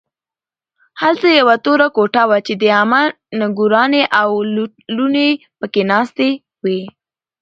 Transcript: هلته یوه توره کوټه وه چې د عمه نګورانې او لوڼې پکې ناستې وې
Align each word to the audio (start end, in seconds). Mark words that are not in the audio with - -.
هلته 1.01 1.27
یوه 1.39 1.55
توره 1.63 1.87
کوټه 1.95 2.23
وه 2.29 2.37
چې 2.45 2.53
د 2.61 2.63
عمه 2.79 3.01
نګورانې 3.41 4.03
او 4.21 4.29
لوڼې 4.97 5.29
پکې 5.59 5.81
ناستې 5.91 6.29
وې 6.63 6.81